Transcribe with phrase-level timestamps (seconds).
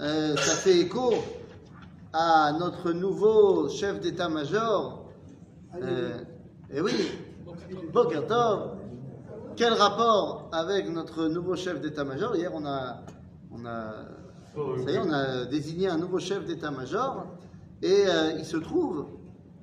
[0.00, 1.12] euh, ça fait écho
[2.12, 5.04] à notre nouveau chef d'état-major.
[5.82, 6.18] Euh,
[6.70, 6.92] et oui,
[7.92, 8.76] Boker Tov.
[9.56, 12.34] Quel rapport avec notre nouveau chef d'état-major?
[12.34, 13.02] Hier, on a,
[13.52, 13.92] on a,
[14.84, 17.26] ça y est, on a désigné un nouveau chef d'état-major.
[17.82, 19.06] Et euh, il se trouve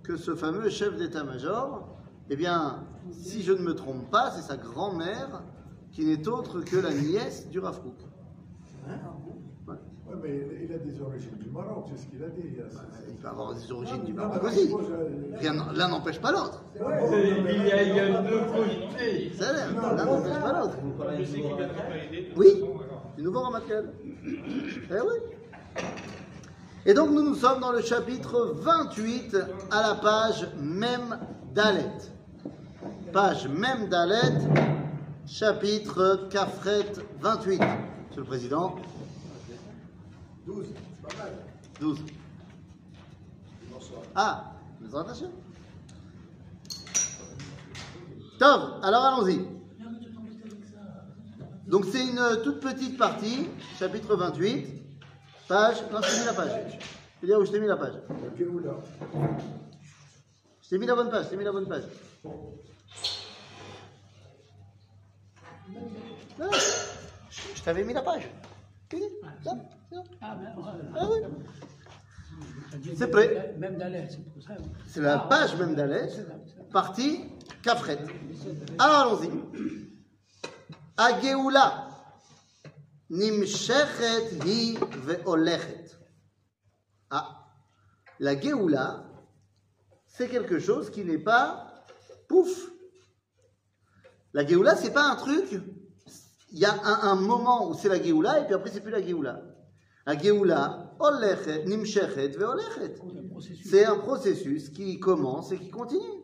[0.04, 1.88] que ce fameux chef d'état-major,
[2.30, 5.42] eh bien, si je ne me trompe pas, c'est sa grand-mère
[5.92, 7.98] qui n'est autre que la nièce du Rav Kook.
[10.24, 12.42] Mais il a des origines du Maroc, c'est ce qu'il a dit.
[12.44, 12.64] Il,
[13.10, 14.70] Il peut avoir des origines du Maroc aussi.
[15.76, 16.64] L'un n'empêche pas l'autre.
[16.76, 19.32] Il y a, il y a deux côtés.
[19.38, 20.78] Ça, L'un n'empêche pas l'autre.
[22.36, 22.64] Oui,
[23.18, 23.84] du nouveau Ramadan.
[24.26, 25.84] Eh oui.
[26.86, 29.36] Et donc nous nous sommes dans le chapitre 28
[29.72, 31.18] à la page même
[31.54, 31.84] Dalet.
[33.12, 34.38] Page même Dalet,
[35.26, 36.86] chapitre Kafret
[37.20, 37.60] 28.
[37.60, 38.76] Monsieur le Président,
[40.48, 41.34] 12, c'est pas mal.
[41.82, 42.00] 12.
[43.70, 44.02] Bonsoir.
[44.16, 45.30] Ah, mais attention.
[48.40, 49.46] Tov, alors allons-y.
[51.68, 54.68] Donc c'est une toute petite partie, chapitre 28,
[55.50, 55.84] page.
[55.92, 56.52] Non, je t'ai mis la page.
[57.18, 57.96] Je vais dire où je t'ai mis la page?
[60.62, 61.84] Je t'ai mis la bonne page, je t'ai mis la bonne page.
[66.40, 66.52] Non,
[67.54, 68.30] je t'avais mis la page.
[69.44, 69.52] Là,
[70.22, 70.38] Ah,
[70.96, 71.20] Ah oui.
[72.96, 73.56] C'est prêt.
[74.86, 76.20] C'est la page même d'Alès,
[76.72, 77.24] partie
[77.64, 78.00] Kafret.
[78.78, 79.32] Alors allons-y.
[80.98, 81.88] Ageoula
[83.10, 85.86] nimshechet hi ve'olechet.
[87.10, 87.48] Ah,
[88.20, 89.06] la Géoula,
[90.08, 91.86] c'est quelque chose qui n'est pas
[92.28, 92.70] pouf.
[94.34, 95.62] La Géoula, c'est pas un truc.
[96.52, 98.92] Il y a un, un moment où c'est la Géoula et puis après c'est plus
[98.92, 99.42] la Géoula.
[103.04, 103.70] C'est un processus.
[103.70, 106.24] C'est un processus qui commence et qui continue.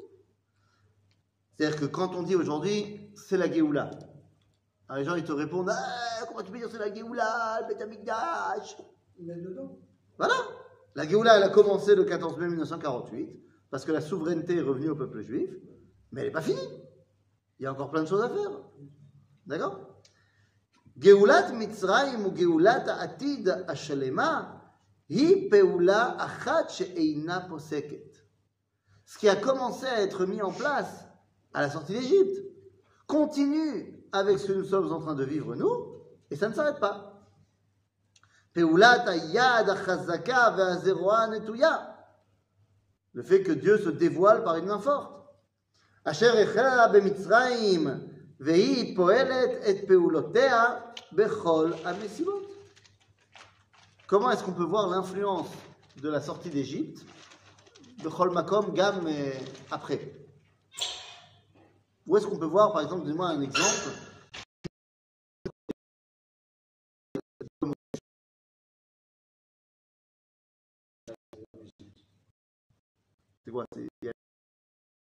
[1.53, 3.91] C'est-à-dire que quand on dit aujourd'hui, c'est la Géoula,
[4.87, 7.67] alors les gens ils te répondent Ah, Comment tu peux dire c'est la Géoula, le
[7.67, 8.77] Beth Amikdash
[9.19, 9.77] Il est dedans.
[10.17, 10.35] Voilà.
[10.95, 13.29] La Géoula, elle a commencé le 14 mai 1948,
[13.69, 15.49] parce que la souveraineté est revenue au peuple juif,
[16.11, 16.59] mais elle n'est pas finie.
[17.59, 18.51] Il y a encore plein de choses à faire.
[19.45, 19.92] D'accord?
[20.95, 20.99] Ce
[29.17, 31.05] qui a commencé à être mis en place
[31.53, 32.37] à la sortie d'Égypte
[33.07, 36.79] continue avec ce que nous sommes en train de vivre nous, et ça ne s'arrête
[36.79, 37.09] pas.
[43.13, 45.11] Le fait que Dieu se dévoile par une main forte.
[54.07, 55.47] Comment est-ce qu'on peut voir l'influence
[56.01, 57.05] de la sortie d'Égypte
[58.33, 59.39] makom gam mais
[59.71, 60.13] après?
[62.05, 63.89] Où est-ce qu'on peut voir, par exemple, dis-moi un exemple.
[73.45, 73.65] C'est quoi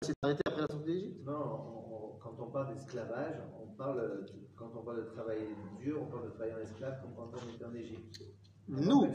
[0.02, 1.77] C'est arrêté après la sortie d'Égypte?
[2.48, 4.26] On- parle d'esclavage, on parle,
[4.56, 5.38] quand on parle de travail
[5.80, 8.22] dur, on parle de travail en esclave comme quand on était en Égypte.
[8.68, 9.06] Nous,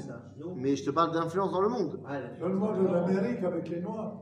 [0.56, 2.00] mais je te parle d'influence dans le monde.
[2.08, 4.20] Ah, Dans le monde de l'Amérique avec les Noirs.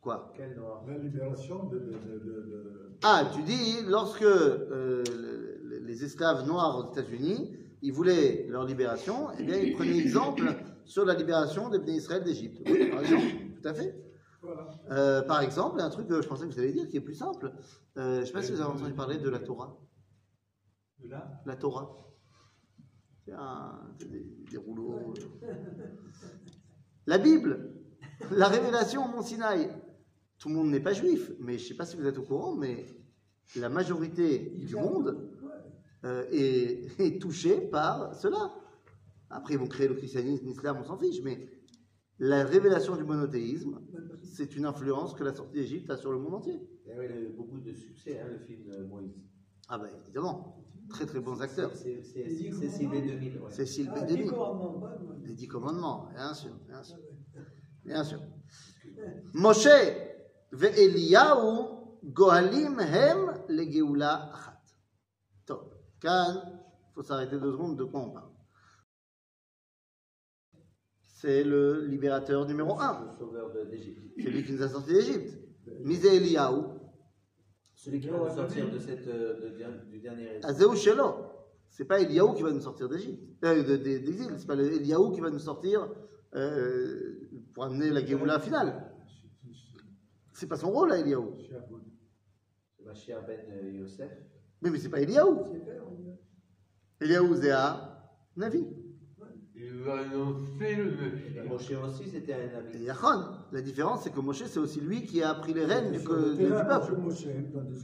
[0.00, 0.32] Quoi?
[0.36, 1.78] Quel noir La libération de.
[1.78, 5.02] de, de, de- de- Ah, tu dis, lorsque euh,
[5.64, 7.50] le- les esclaves noirs aux États-Unis,
[7.82, 10.44] ils voulaient leur libération, eh bien, ils prenaient exemple
[10.84, 12.62] sur la libération des Israël d'Égypte.
[12.66, 13.24] Oui, par exemple,
[13.60, 13.94] tout à fait.
[14.46, 14.68] Voilà.
[14.90, 17.14] Euh, par exemple, un truc que je pensais que vous allez dire qui est plus
[17.14, 17.52] simple.
[17.96, 19.76] Euh, je ne sais pas si vous avez entendu parler de la Torah.
[21.00, 21.42] De là?
[21.46, 22.06] La Torah.
[23.24, 25.14] C'est un- des, des rouleaux.
[27.08, 27.70] La Bible,
[28.32, 29.70] la révélation au Mont Sinaï.
[30.38, 32.22] Tout le monde n'est pas juif, mais je ne sais pas si vous êtes au
[32.22, 32.84] courant, mais
[33.54, 35.30] la majorité du monde
[36.04, 38.52] euh, est, est touchée par cela.
[39.30, 41.48] Après, ils vont créer le christianisme, l'islam, on s'en fiche, mais
[42.18, 43.80] la révélation du monothéisme,
[44.22, 46.60] c'est une influence que la sortie d'Égypte a sur le monde entier.
[46.86, 49.14] D'ailleurs, il a eu beaucoup de succès, hein, le film de Moïse.
[49.68, 51.74] Ah ben évidemment, très très bons acteurs.
[51.74, 53.38] C'est Cécile 2000.
[53.40, 53.50] ouais.
[53.50, 54.24] Cécile Ah, Bédémy.
[54.24, 56.98] dix commandements, pas de- Les dix commandements, bien sûr, bien sûr.
[57.84, 58.20] Bien sûr.
[59.34, 59.68] Moshe
[60.52, 61.66] ve'Eliyahu
[62.04, 64.62] gohalim hem legeoula achat.
[65.44, 65.74] Top.
[66.00, 68.30] Quand il faut s'arrêter deux secondes, de quoi on parle
[71.26, 73.04] C'est le libérateur numéro un.
[74.16, 75.36] C'est lui qui nous a sortis d'Égypte.
[75.82, 76.62] Misé Eliyahu,
[77.74, 81.16] Celui qui va nous sortir de cette, euh, de- du dernier Azeu Shelo.
[81.68, 85.10] c'est pas Eliaou qui va nous sortir d'Égypte, euh, de- de- d'exil, c'est pas Eliaou
[85.10, 85.88] qui va nous sortir
[86.36, 88.92] euh, pour amener la Géoula finale.
[90.32, 91.34] C'est pas son rôle, là, Eliaou.
[91.40, 91.54] C'est
[93.26, 94.12] ben Yosef.
[94.62, 95.40] Mais, mais c'est pas Eliaou.
[97.00, 97.80] Eliaou, un
[98.36, 98.64] Navi.
[98.64, 99.64] Il va annoncer le
[100.60, 102.84] Et Moshe aussi, c'était un Et ami.
[102.84, 103.24] Yachon.
[103.52, 106.96] La différence, c'est que Moshe, c'est aussi lui qui a pris les rênes du, peuple.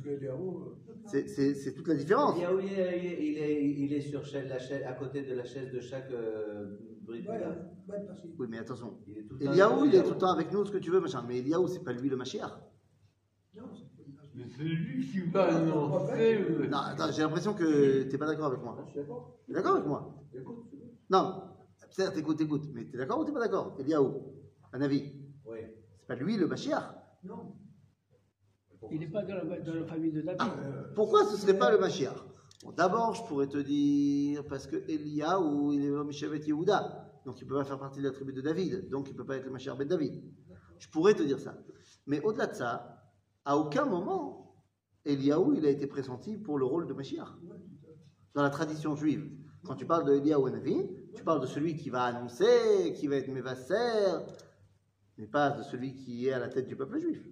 [0.05, 0.75] Qu'Eliaou,
[1.13, 2.37] euh, C'est- toute la différence.
[2.39, 2.43] Il
[2.79, 5.81] est, il est, il est sur chaise- la chaise, à côté de la chaise de
[5.81, 6.77] chaque euh,
[7.09, 8.97] Oui, mais attention.
[9.41, 11.23] Eliaou, il est tout le temps avec nous, ce que tu veux, machin.
[11.27, 12.51] Mais Eliaou, c'est pas lui le Mashiach.
[13.55, 13.83] Non, c'est
[14.15, 18.27] pas- Mais c'est lui qui va annoncer le Non, attends, j'ai l'impression que t'es pas
[18.27, 18.79] d'accord avec moi.
[18.87, 19.37] Je suis d'accord.
[19.47, 20.15] T'es d'accord avec moi?
[21.11, 21.43] Non.
[21.93, 22.65] Certes, écoute, écoute.
[22.73, 23.77] Mais t'es d'accord ou t'es pas d'accord?
[23.79, 24.35] Eliaou,
[24.73, 25.13] un avis?
[25.47, 25.59] Oui.
[26.01, 26.83] C'est pas lui le Mashiach.
[27.25, 27.55] Non,
[28.81, 30.41] Pourquoi il n'est pas dans la, dans la famille de David.
[30.41, 30.57] Ah,
[30.95, 32.17] pourquoi ce serait pas le Mashiach
[32.65, 37.21] Bon, D'abord, je pourrais te dire parce que Eliaou, il est l'homme Shevet Yehuda.
[37.25, 38.89] Donc il peut pas faire partie de la tribu de David.
[38.89, 40.23] Donc il peut pas être le Mashiach Ben David.
[40.79, 41.57] Je pourrais te dire ça.
[42.07, 43.05] Mais au-delà de ça,
[43.45, 44.57] à aucun moment,
[45.05, 47.29] Eliaou, il a été pressenti pour le rôle de Mashiach.
[48.35, 49.31] Dans la tradition juive,
[49.65, 53.17] quand tu parles de Eliaou Navi, tu parles de celui qui va annoncer, qui va
[53.17, 54.19] être Mévasser,
[55.19, 57.23] mais pas de celui qui est à la tête du peuple juif.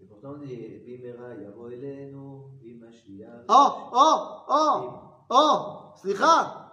[0.00, 0.56] Et pourtant, on dit.
[3.48, 4.90] Oh, oh, oh,
[5.28, 6.72] oh, slicha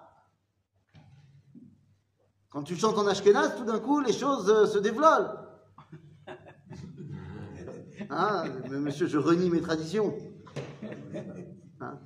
[2.49, 5.47] Quand tu chantes en ashkénaze, tout d'un coup, les choses euh, se développent.
[8.09, 10.13] Hein, mais monsieur, je renie mes traditions.
[11.79, 11.99] Hein.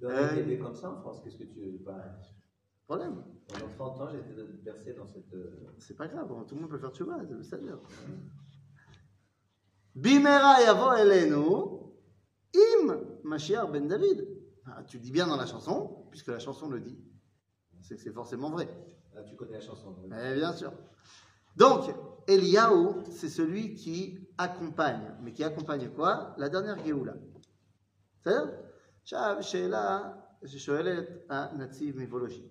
[0.00, 2.04] Dans Euh, comme ça en France, qu'est-ce que tu veux pas
[2.86, 3.22] Problème.
[3.48, 5.32] Pendant 30 ans, j'étais versé dans cette.
[5.34, 7.78] euh, C'est pas grave, tout le monde peut faire tchouva, c'est le.
[9.94, 11.44] Bimera yavo elenu
[12.54, 14.26] im Mashiach ben David.
[14.66, 16.98] Ah, tu dis bien dans la chanson, puisque la chanson le dit.
[17.82, 18.68] C'est que c'est forcément vrai.
[19.16, 19.96] Ah, tu connais la chanson.
[20.02, 20.10] oui.
[20.12, 20.72] Eh bien sûr.
[21.56, 21.90] Donc,
[22.28, 25.14] Eliyahu, c'est celui qui accompagne.
[25.22, 26.34] Mais qui accompagne quoi?
[26.38, 27.14] La dernière Géoula.
[28.22, 28.52] C'est-à-dire
[29.07, 29.99] עכשיו, שאלה
[30.45, 32.43] ששואלת הנציב מוולוז'ין.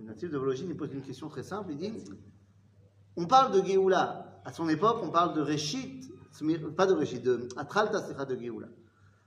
[0.00, 1.72] Le natif de Vologine, il pose une question très simple.
[1.72, 1.92] Il dit
[3.16, 4.40] On parle de Géoula.
[4.44, 6.08] À son époque, on parle de Réchit,
[6.76, 8.68] pas de Réchit, de Atralta Secha de Géoula.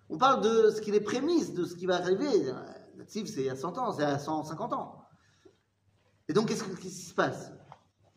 [0.10, 2.54] On parle de ce qui est prémisse, de ce qui va arriver.
[2.96, 5.06] Natif, c'est il y a 100 ans, c'est à 150 ans.
[6.30, 7.52] Et donc, qu'est-ce que- qu'est-ce qui se passe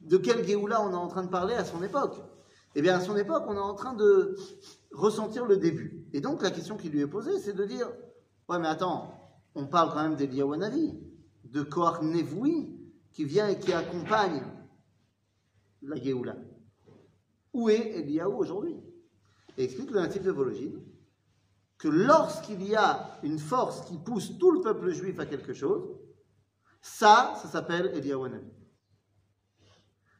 [0.00, 2.22] De quel Géoula on est en train de parler à son époque
[2.76, 4.36] Eh bien, à son époque, on est en train de
[4.92, 6.06] ressentir le début.
[6.12, 7.88] Et donc, la question qui lui est posée, c'est de dire
[8.49, 9.13] Ouais, mais attends,
[9.53, 10.99] on parle quand même d'Eliyahu Hanavi,
[11.43, 12.75] de Koach Nevoui,
[13.11, 14.41] qui vient et qui accompagne
[15.83, 16.35] la Géoula.
[17.53, 18.75] Où est Eliyahu aujourd'hui?
[19.55, 20.81] Explique le natif de Vologine
[21.77, 25.87] que lorsqu'il y a une force qui pousse tout le peuple juif à quelque chose,
[26.81, 28.51] ça, ça s'appelle Eliyahu Hanavi.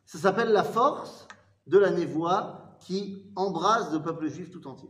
[0.05, 1.27] Ça s'appelle la force
[1.65, 4.89] de la névoie qui embrase le peuple juif tout entier.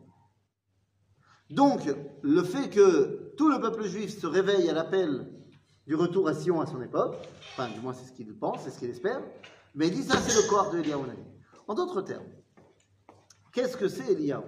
[1.49, 1.81] Donc,
[2.21, 5.31] le fait que tout le peuple juif se réveille à l'appel
[5.87, 7.15] du retour à Sion à son époque,
[7.51, 9.21] enfin, du moins c'est ce qu'il pense, c'est ce qu'il espère,
[9.73, 11.23] mais il dit ça c'est le corps de Hanavi.
[11.67, 12.27] En d'autres termes,
[13.51, 14.43] qu'est-ce que c'est Eliyahu?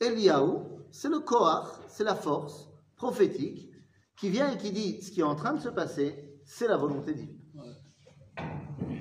[0.00, 0.58] Eliyahu,
[0.90, 3.70] c'est le Koach, c'est la force prophétique
[4.16, 6.76] qui vient et qui dit ce qui est en train de se passer, c'est la
[6.76, 7.40] volonté divine.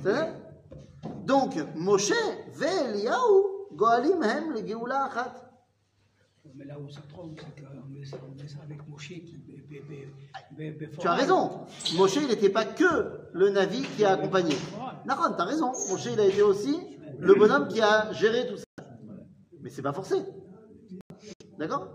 [0.03, 0.39] C'est vrai?
[1.23, 2.13] Donc, Moshe
[2.53, 5.52] ve Eliyahu goalim hem le Geoula achat.
[6.55, 9.37] Mais là où ça trompe, c'est qu'on met ça, on met ça avec Moshe qui.
[9.37, 11.65] be- be- be- be- be- Tu as raison.
[11.97, 14.55] Moshe, il n'était pas que le Navi qui a accompagné.
[15.05, 15.71] Naran, tu as raison.
[15.89, 16.77] Moshe, il a été aussi
[17.19, 18.65] le bonhomme qui a géré tout ça.
[19.61, 20.15] Mais c'est pas forcé.
[21.57, 21.89] D'accord?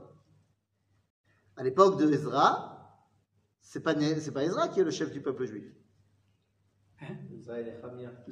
[1.56, 3.04] À l'époque de Ezra,
[3.60, 5.64] c'est pas, pas Ezra qui est le chef du peuple juif.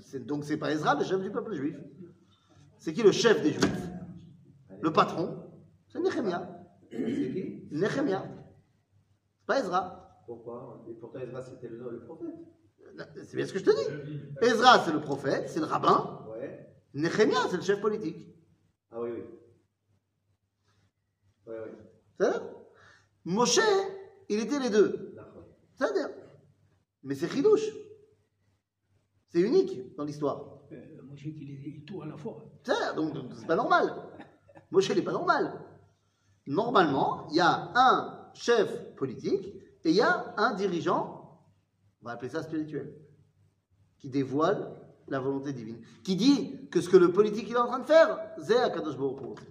[0.03, 1.77] C'est- Donc c'est pas Ezra le chef du peuple juif.
[2.79, 3.89] C'est qui le chef des juifs?
[4.81, 5.46] Le patron
[5.97, 6.67] C'est Nehemia.
[6.91, 7.69] C'est qui?
[7.71, 8.23] Nehemia.
[9.39, 10.23] C'est pas Ezra.
[10.27, 10.85] Pourquoi?
[10.89, 12.35] Et pourtant, Ezra, c'était le, le prophète.
[13.25, 14.21] C'est bien ce que je te dis.
[14.43, 16.27] Ezra, c'est le prophète, c'est le rabbin.
[16.31, 16.67] Ouais.
[16.95, 18.35] Nehemia, c'est le chef politique.
[18.91, 19.23] Ah oui, oui.
[21.47, 21.73] Ouais, ouais.
[22.19, 22.43] C'est-à-dire
[23.25, 23.61] Moshe,
[24.29, 25.15] il était les deux.
[25.75, 26.09] C'est-à-dire
[27.03, 27.69] Mais c'est chidouche.
[29.29, 30.61] C'est unique dans l'histoire.
[30.73, 32.45] Euh, Moshe qui les tout à la fois.
[32.63, 33.95] C'est-à-dire, donc donc, c'est pas normal.
[34.71, 35.63] Moshe, il n'est pas normal.
[36.47, 39.47] Normalement, il y a un chef politique
[39.85, 41.41] et il y a un dirigeant,
[42.03, 42.95] on va appeler ça spirituel,
[43.99, 44.77] qui dévoile
[45.09, 47.87] la volonté divine, qui dit que ce que le politique il est en train de
[47.87, 49.45] faire, c'est Akadosh Baruch Hu.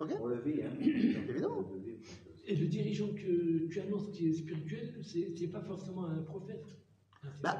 [0.00, 0.70] Ok On le vit, hein.
[0.80, 1.64] Évidemment.
[2.46, 6.64] Et le dirigeant que tu annonces qui est spirituel, c'est pas forcément un prophète?
[7.42, 7.56] Bah.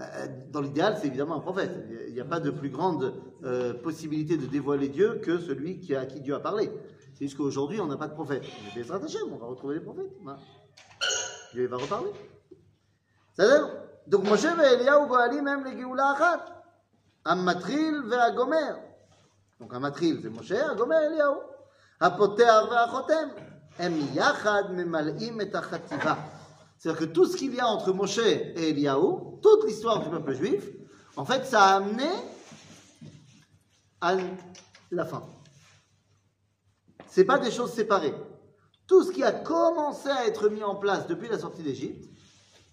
[0.00, 1.70] Euh, Dans l'idéal, c'est évidemment un prophète.
[2.08, 5.94] Il n'y a pas de plus grande euh, possibilité de dévoiler Dieu que celui qui,
[5.94, 6.70] à qui Dieu a parlé.
[7.14, 8.44] C'est juste qu'aujourd'hui, on n'a pas de prophète.
[8.74, 10.12] Mais on va retrouver les prophètes.
[11.52, 12.10] Dieu va reparler.
[13.34, 13.68] C'est-à-dire
[14.06, 16.64] Donc, Moshe même les Géoula Achat.
[17.24, 18.72] Amatril ve Agomer.
[19.60, 21.36] Donc, Amatril, c'est Moshe, Agomer, Eliyahu.
[22.00, 23.30] Apotear ve Achotem.
[23.78, 26.18] Em yachad memal'im et achativa.
[26.82, 30.34] C'est-à-dire que tout ce qu'il y a entre Moshe et Eliyahu, toute l'histoire du peuple
[30.34, 30.68] juif,
[31.16, 32.10] en fait, ça a amené
[34.00, 34.16] à
[34.90, 35.22] la fin.
[37.08, 38.14] C'est pas des choses séparées.
[38.88, 42.10] Tout ce qui a commencé à être mis en place depuis la sortie d'Égypte,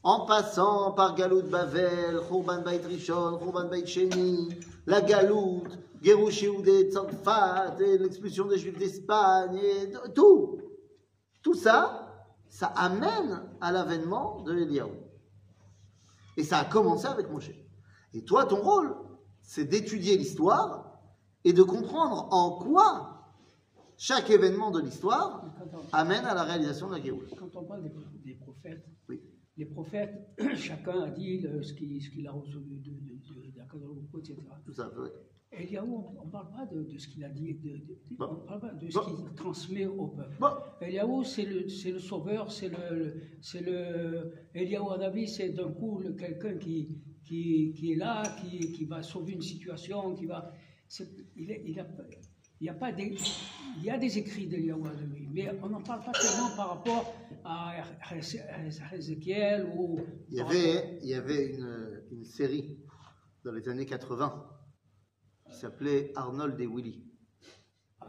[0.02, 4.50] en passant par Galout Bavel, Khurban Bait Rishon, Khurban Bait Sheni,
[4.88, 5.66] la Galout,
[6.02, 6.90] Gerouch Yehoudé
[7.80, 9.62] l'expulsion des Juifs d'Espagne,
[10.16, 10.62] tout.
[11.44, 12.09] Tout ça,
[12.50, 14.92] ça amène à l'avènement de Eliyahu.
[16.38, 17.52] Et ça a commencé avec Moshe.
[18.14, 18.96] Et toi, ton rôle,
[19.42, 21.00] c'est d'étudier l'histoire
[21.44, 23.16] et de comprendre en quoi
[23.98, 25.44] chaque événement de l'histoire
[25.92, 27.28] amène à la réalisation de la Géoula.
[27.38, 27.92] quand on parle des,
[28.24, 29.22] des prophètes, Oui.
[29.58, 30.16] les prophètes,
[30.56, 34.36] chacun a dit le- ce qu'il a reçu de, de, de, de, etc.
[34.66, 34.90] Tout ça.
[35.60, 35.88] Eliyahu,
[36.22, 38.28] on ne parle pas de, de ce qu'il a dit, de, de- de- Bon.
[38.30, 39.06] on ne parle pas de ce Bon.
[39.06, 40.36] qu'il transmet au peuple.
[40.40, 40.52] Bon,
[40.82, 46.98] Eliyahu, c'est le, sauveur, c'est le, c'est le, Eliyahu Hanavi, c'est d'un coup quelqu'un qui,
[47.24, 50.52] qui, qui est là, qui, qui va sauver une situation, qui va,
[51.36, 51.88] il, est- il a,
[52.62, 53.14] il y a pas des,
[53.78, 57.14] il y a des écrits d'Eliyahu Hanavi, mais on n'en parle pas tellement par rapport
[57.46, 57.74] à
[58.96, 60.00] Ézéchiel ou.
[60.30, 62.78] il y avait, il y avait une, une série
[63.44, 64.46] dans les années 80
[65.50, 67.04] qui s'appelait Arnold et Willy.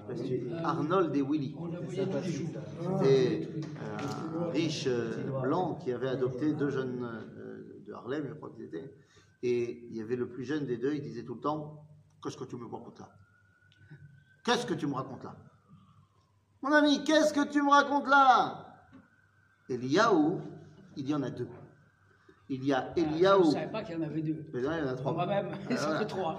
[0.08, 1.54] Euh, Arnold et Willy.
[1.90, 8.34] C'était euh, un riche euh, blanc qui avait adopté deux jeunes euh, de Harlem, je
[8.34, 8.94] crois qu'ils étaient.
[9.42, 11.86] Et il y avait le plus jeune des deux, il disait tout le temps
[12.22, 13.08] Qu'est-ce que tu me racontes là?
[14.44, 15.36] Qu'est-ce que tu me racontes là?
[16.62, 18.76] Mon ami, qu'est-ce que tu me racontes là?
[19.68, 20.38] Eliyahu,
[20.96, 21.48] il y en a deux.
[22.52, 24.44] Il y a Je ne savais pas qu'il y en avait deux.
[24.52, 25.12] Mais là, il y en a trois.
[25.12, 26.36] Moi-même, Ah, ça fait trois.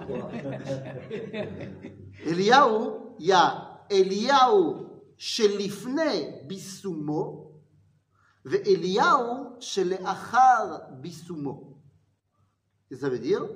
[2.26, 7.62] Eliyahu, il y a Eliyahu shelifne bisumo,
[8.44, 11.78] ve Eliyahu sheleachar bisumo.
[12.90, 13.48] Et ça veut dire,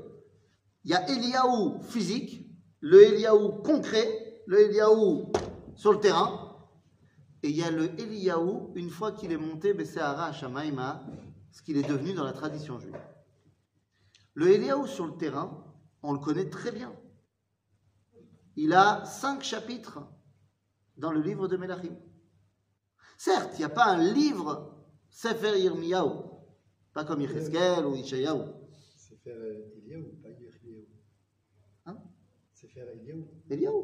[0.85, 2.49] il y a Eliyahu physique,
[2.81, 5.27] le Eliyahu concret, le Eliyahu
[5.75, 6.57] sur le terrain,
[7.43, 11.05] et il y a le Eliyahu une fois qu'il est monté Besséhara Shamaïma,
[11.57, 13.01] ce qu'il est devenu dans la tradition juive.
[14.35, 15.65] Le Eliyahu sur le terrain,
[16.03, 16.95] on le connaît très bien.
[18.57, 20.01] Il a cinq chapitres
[20.99, 21.97] dans le livre de Melachim.
[23.17, 26.11] Certes, il n'y a pas un livre Sefer Yirmiyahu,
[26.93, 28.53] pas comme Yecheskel ou Ishayahu.
[29.25, 29.41] Faire
[29.79, 30.87] Eliaou, pas Yirmiyahu.
[31.87, 31.97] Hein?
[32.53, 33.27] C'est faire Eliaou.
[33.49, 33.83] Eliyahu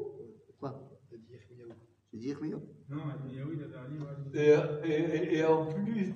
[0.61, 0.91] Quoi?
[1.09, 1.73] T'as dit Yirmiyahu.
[2.13, 2.61] J'ai dit Yirmiyahu?
[2.91, 4.85] Non, Eliaou, il avait un livre.
[4.85, 6.13] Et, et, et en plus,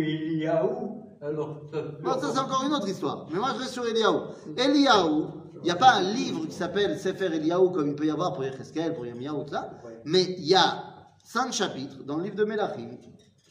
[0.00, 3.26] Eliaou, alors ça Non, ça c'est encore une autre histoire.
[3.30, 4.16] Mais moi je reste sur Eliyahu.
[4.56, 5.24] Eliyahu,
[5.56, 8.32] il n'y a pas un livre qui s'appelle Sefer Eliyahu comme il peut y avoir
[8.34, 9.70] pour Yecheskel, pour Yirmiyahu, tout ça.
[10.04, 10.84] Mais il y a
[11.24, 12.90] cinq chapitres dans le livre de Melachim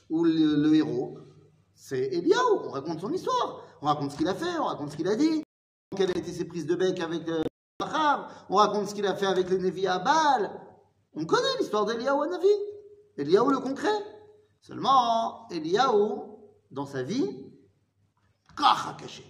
[0.10, 1.18] où le, le héros,
[1.76, 2.66] c'est Eliyahu.
[2.66, 3.62] On raconte son histoire.
[3.82, 5.44] On raconte ce qu'il a fait, on raconte ce qu'il a dit.
[5.96, 7.44] Quelles a été ses prises de bec avec euh.
[8.50, 10.50] On raconte ce qu'il a fait avec les Nevi à Baal.
[11.14, 12.48] On connaît l'histoire d'Eliyahu à Navi.
[13.18, 13.90] Eliyahu le concret.
[14.62, 16.22] Seulement, Eliyahu,
[16.72, 17.48] dans sa vie,
[18.64, 19.26] à cacher.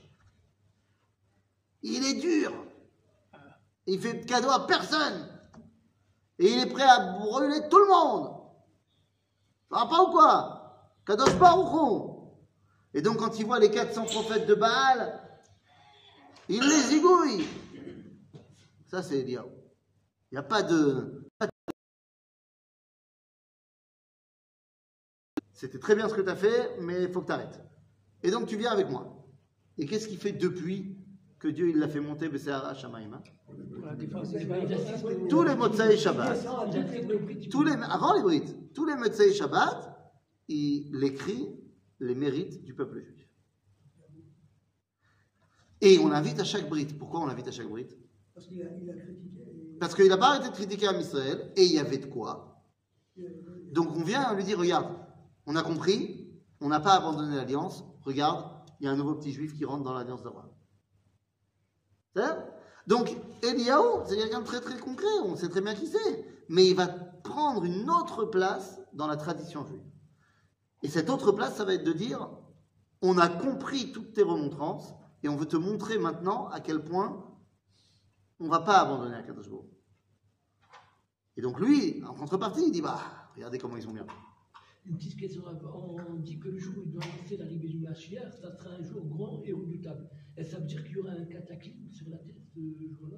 [1.82, 2.53] Il est dur.
[3.86, 5.27] Il fait de cadeau à personne.
[6.39, 8.38] Et il est prêt à brûler tout le monde.
[9.70, 10.94] Ça va pas ou quoi?
[11.06, 12.17] Kadosh Baruch Hu.
[12.94, 15.22] Et donc quand il voit les 400 prophètes de Baal,
[16.50, 17.48] il les zigouille.
[18.88, 19.50] Ça c'est Eliyahu.
[20.32, 21.17] Il n'y a pas de...
[25.58, 27.60] C'était très bien ce que tu as fait, mais il faut que tu arrêtes.
[28.22, 29.28] Et donc tu viens avec moi.
[29.80, 30.96] Et qu'est-ce qu'il fait depuis
[31.40, 33.24] que Dieu il l'a fait monter Bessahara Shamaïma
[33.98, 35.28] d'Israël.
[35.28, 36.46] Tous les Motsai Shabbat,
[37.50, 39.98] tous les, avant les Brites, tous les Motsai Shabbat,
[40.48, 41.50] il écrit
[42.02, 43.28] les mérites du peuple juif.
[45.82, 47.00] Et on l'invite à chaque Brite.
[47.00, 47.98] Pourquoi on l'invite à chaque Brite
[48.36, 49.78] Parce qu'il a, il a critiqué.
[49.80, 52.64] Parce qu'il n'a pas arrêté de critiquer Am Israël, et il y avait de quoi.
[53.72, 55.07] Donc on vient lui dire, regarde,
[55.48, 56.30] on a compris,
[56.62, 58.46] on n'a pas abandonné l'alliance, regarde,
[58.80, 60.51] il y a un nouveau petit juif qui rentre dans l'alliance d'Abraham.
[62.13, 62.44] C'est-à-dire
[62.86, 66.68] Donc, Eliaou, c'est quelqu'un de très très concret, on sait très bien qui c'est, mais
[66.68, 69.82] il va prendre une autre place dans la tradition juive.
[70.84, 72.30] Et cette autre place, ça va être de dire,
[73.01, 77.24] on a compris toutes tes remontrances, et on veut te montrer maintenant à quel point
[78.39, 79.66] on ne va pas abandonner à Kadosh Baruch.
[81.38, 83.00] Et donc lui, en contrepartie, il dit, bah,
[83.36, 84.06] regardez comment ils sont bien.
[84.88, 85.44] Une petite question.
[85.46, 88.84] On dit que le jour où il doit annoncer l'arrivée du Mashiach, ça sera un
[88.84, 90.10] jour grand et redoutable.
[90.38, 93.17] Et ça veut dire qu'il y aura un cataclysme sur la tête ce jour-là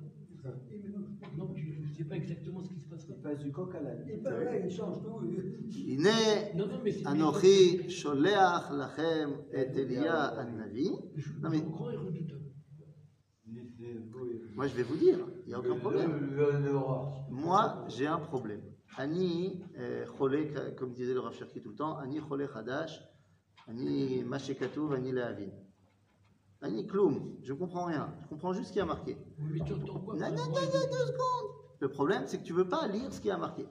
[1.37, 3.13] Non, tu ne sais pas exactement ce qui se passera.
[3.15, 4.05] Il passe du coq à l'âne.
[4.07, 5.19] Il là, il change tout.
[7.05, 10.91] Anochi, Sholeach, Lachem, et Elia, Annavi.
[11.41, 11.61] Mais.
[11.61, 12.39] Grand et redoutable.
[14.55, 16.35] Moi, je vais vous dire, il n'y a aucun problème.
[17.29, 18.61] Moi, j'ai un problème.
[18.97, 23.01] Ani, euh, cholé, comme disait le Rav Cherki tout le temps, Ani cholé chadash,
[23.67, 25.51] Ani mashekatouv, Ani lehavin.
[26.61, 28.13] Ani kloum, je ne comprends rien.
[28.21, 29.17] Je comprends juste ce qui a marqué.
[29.37, 31.51] Mais tu entends quoi Non, non, non, deux secondes.
[31.79, 33.65] Le problème, c'est que tu ne veux pas lire ce qui a marqué.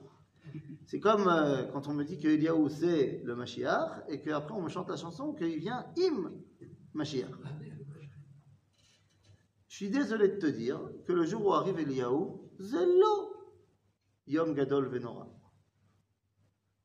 [0.87, 4.61] C'est comme euh, quand on me dit que Eliaou c'est le Mashiach et qu'après on
[4.63, 6.31] me chante la chanson qu'il vient im
[6.95, 7.29] Mashiach.
[9.67, 13.28] Je suis désolé de te dire que le jour où arrive Eliaou, Zello
[14.29, 15.27] Yom Gadol Venora.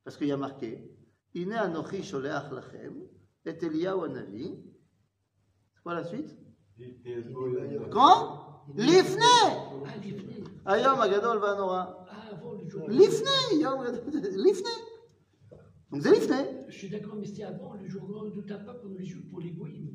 [0.02, 0.90] Parce qu'il y a marqué
[1.34, 3.06] Ine Anochi Sholeach Lachem
[3.44, 4.56] et Eliaou Anavi.
[5.74, 6.36] C'est quoi la suite?
[7.90, 8.64] Quand?
[8.74, 9.20] Lifne.
[10.66, 12.06] Ayom Agadol Venora.
[12.10, 12.30] Ah,
[12.62, 12.88] le jour.
[12.88, 14.68] Lifne Yom Lifne.
[15.90, 16.64] Donc c'est Lifne.
[16.68, 19.40] Je suis d'accord, mais c'est avant le jour et redoutable, pas pour les jours, pour
[19.40, 19.90] les goïms.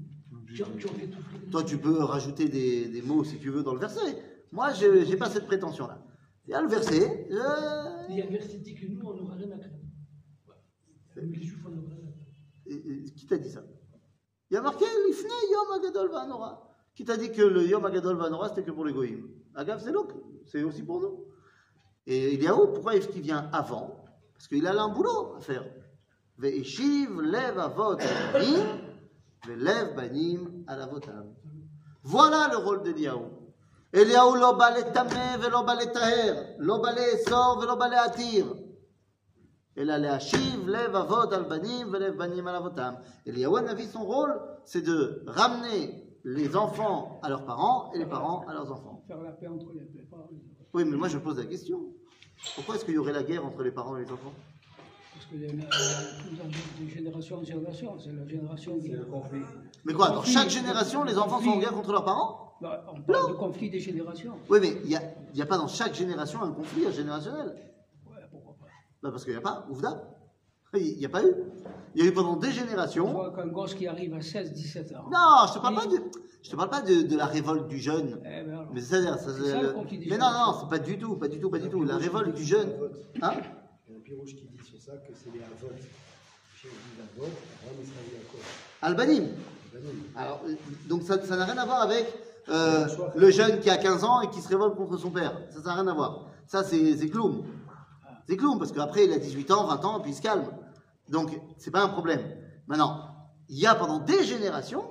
[1.51, 4.17] Toi, tu peux rajouter des, des mots si tu veux dans le verset.
[4.51, 5.98] Moi, je n'ai pas cette prétention-là.
[6.49, 7.27] Il y a le verset.
[7.31, 9.75] euh, Il y a un verset qui dit que nous, on n'aura rien à craindre.
[10.47, 10.61] Voilà.
[11.17, 12.25] Nous, les juifs, on n'aura rien à craindre.
[12.65, 13.61] et- et qui t'a dit ça?
[14.49, 16.73] Il y a marqué Lifne Yom Agadol Vanora.
[16.95, 20.15] Qui t'a dit que le Yom Agadol Vanora, c'était que pour les Agave, c'est l'autre.
[20.47, 21.25] C'est aussi pour nous.
[22.07, 24.03] Et Eliaou, pourquoi est-ce qu'il vient avant?
[24.33, 25.65] Parce qu'il a là un boulot à faire.
[26.39, 27.95] Ve'eshiv lev avot
[29.45, 31.35] ve'lev banim al avotam.
[32.01, 33.38] Voilà le rôle d'Eliaou.
[33.92, 38.44] Eliaou lo b'a letameh ve'lo b'a letaher, lo b'a le'esor ve'lo b'a le'atir.
[39.78, 42.94] אלא להשיב לב אבות על בנים ולב בנים על אבותם.
[43.26, 44.32] Eliyahu Hanavi, son rôle,
[44.64, 45.82] c'est de ramener
[46.24, 49.02] les enfants à leurs parents et les parents à leurs enfants.
[49.08, 50.28] Faire la paix entre les deux parents.
[50.74, 51.78] Oui, mais moi je pose la question.
[52.54, 54.32] Pourquoi est-ce qu'il y aurait la guerre entre les parents et les enfants
[55.14, 58.90] Parce que les- les- de génération en génération, c'est la génération qui.
[58.90, 59.42] C'est le conflit.
[59.84, 63.01] Mais quoi, dans chaque génération, les enfants sont en guerre contre leurs parents Bah, on
[63.01, 64.33] parle de conflit des générations.
[64.49, 65.01] Oui, mais il n'y a,
[65.33, 67.55] y a pas dans chaque génération un conflit générationnel.
[68.05, 68.65] Ouais, pourquoi pas.
[69.01, 70.03] Bah, parce qu'il n'y a pas, ouvda.
[70.73, 71.33] Il n'y a pas eu.
[71.95, 73.11] Il y a eu pendant des On générations.
[73.11, 75.05] voit qu'un gosse qui arrive à 16, 17 ans.
[75.11, 75.97] Non, je te parle pas de,
[76.43, 78.19] je te parle pas de, de la révolte du jeune.
[78.23, 80.69] Eh ben alors, Mais c'est-à-dire, ça, C'est ça, le- conflit des mais non, non, c'est
[80.69, 81.83] pas du tout, pas du tout, pas du tout.
[81.83, 82.69] La révolte du jeune,
[83.21, 83.31] hein
[83.87, 85.73] Il y a un pirouche qui dit sur ça que c'est les Avot.
[86.55, 87.31] Chez les Avot,
[87.63, 88.41] Abraham, Israël, Yaakov.
[88.83, 89.27] Albanim.
[89.73, 90.03] Banim.
[90.15, 90.53] Alors, euh,
[90.87, 92.05] donc ça ça n'a rien à voir avec
[92.47, 95.41] euh, le jeune qui a 15 ans et qui se révolte contre son père.
[95.51, 96.25] Ça n'a rien à voir.
[96.47, 97.43] Ça, c'est clown.
[98.27, 100.45] C'est clown, parce qu'après, il a 18 ans, 20 ans, puis il se calme.
[101.09, 102.21] Donc, c'est pas un problème.
[102.67, 103.01] Maintenant,
[103.49, 104.83] il y a pendant des générations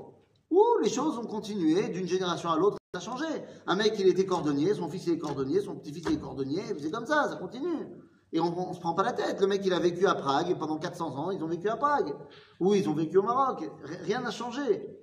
[0.50, 3.26] où les choses ont continué d'une génération à l'autre, ça a changé.
[3.66, 6.62] Un mec, il était cordonnier, son fils il est cordonnier, son petit-fils il est cordonnier,
[6.80, 7.86] c'est comme ça, ça continue.
[8.32, 9.40] Et on, on se prend pas la tête.
[9.40, 11.76] Le mec, il a vécu à Prague, et pendant 400 ans, ils ont vécu à
[11.76, 12.14] Prague.
[12.60, 13.70] Ou ils ont vécu au Maroc.
[14.04, 14.97] Rien n'a changé.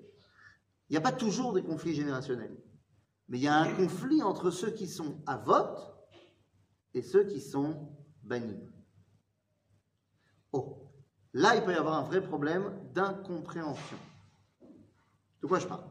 [0.89, 2.55] Il n'y a pas toujours des conflits générationnels.
[3.27, 5.79] Mais il y a un conflit entre ceux qui sont à vote
[6.93, 7.89] et ceux qui sont
[8.23, 8.59] bannis.
[10.51, 10.89] Oh,
[11.33, 13.97] là, il peut y avoir un vrai problème d'incompréhension.
[15.41, 15.89] De quoi je parle?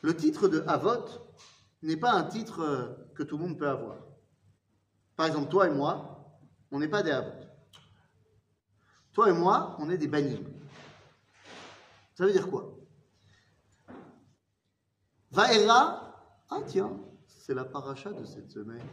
[0.00, 1.06] Le titre de Avot
[1.82, 3.98] n'est pas un titre euh, que tout le monde peut avoir.
[5.16, 7.38] Par exemple, toi et moi, on n'est pas des Avot.
[9.12, 10.42] Toi et moi, on est des bannis.
[12.14, 12.81] Ça veut dire quoi?
[15.32, 16.14] Vaera,
[16.50, 16.92] ah tiens,
[17.26, 18.86] c'est la paracha de cette semaine.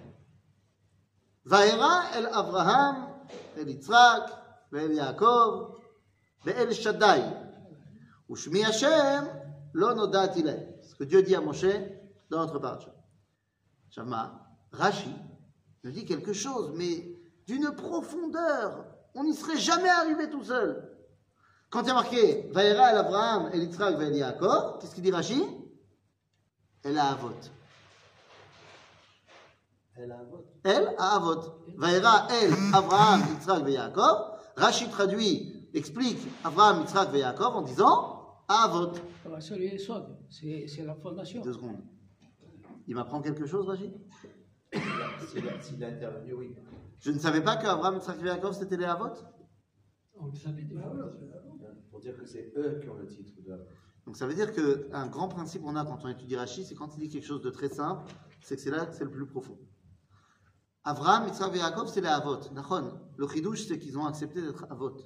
[1.44, 3.10] Vaera el Abraham,
[3.58, 4.32] el Yitzhak.
[8.30, 9.28] Ushmi Hashem,
[9.74, 10.80] lo nodati leh.
[10.82, 11.66] Ce que Dieu dit à Moshe
[12.30, 12.94] dans notre paracha.
[13.90, 15.14] Shama, Rashi
[15.84, 18.86] nous dit quelque chose, mais d'une profondeur.
[19.14, 20.96] On n'y serait jamais arrivé tout seul.
[21.70, 25.12] Quand il y a marqué Vaera el Abraham, el Yitzhak, el Yaakov, qu'est-ce qu'il dit
[25.12, 25.44] Rashi?
[26.84, 27.32] Elle a Avot.
[29.96, 30.48] Elle a un vote.
[30.64, 31.42] Elle a Avot.
[31.76, 34.40] Vaera el Abraham, Yitzhak et Yaakov.
[34.56, 38.94] Rashi traduit, explique Abraham, Yitzhak et Yaakov en disant Avot.
[39.24, 41.42] ça va, c'est la fondation.
[41.42, 41.84] Deux secondes.
[42.88, 43.94] Il m'apprend quelque chose, Rachid
[45.62, 46.56] S'il a, intervenu, oui.
[47.00, 49.14] Je ne savais pas qu'Abraham, Yitzhak et Yaakov, c'était les Havot
[50.16, 50.86] On le savait déjà.
[51.92, 53.66] Pour dire que c'est eux qui ont le titre de.
[54.10, 56.90] Donc ça veut dire qu'un grand principe qu'on a quand on étudie Rachid, c'est quand
[56.98, 59.28] il dit quelque chose de très simple, c'est que c'est là que c'est le plus
[59.28, 59.60] profond.
[60.84, 62.08] Abraham, Yitzhak et Yaakov, c'est les.
[62.08, 63.00] Nachon.
[63.18, 64.98] Le chidouche, c'est qu'ils ont accepté d'être Havot.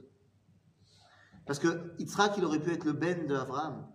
[1.46, 3.90] Parce que Yitzhak, il aurait pu être le Ben de Abraham.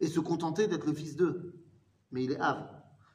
[0.00, 1.62] Et se contenter d'être le fils d'eux.
[2.12, 2.66] Mais il est Av.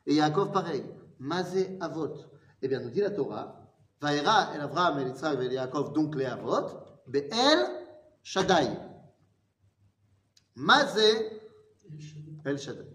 [0.06, 0.86] Et Yaakov, pareil.
[1.18, 2.18] Mazé Avot.
[2.62, 3.68] Eh bien, nous dit la Torah,
[4.00, 6.68] Vaera el Abraham, el Yitzhak, el Yaakov, donc les Avot,
[7.08, 7.66] Be'el
[8.22, 8.95] Shaddai.
[10.56, 11.42] Mazé
[12.46, 12.88] El Shaddai.